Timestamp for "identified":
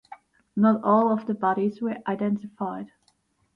2.07-2.87